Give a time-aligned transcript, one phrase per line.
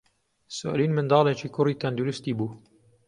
[0.57, 2.49] سۆلین منداڵێکی کوڕی تەندروستی بوو.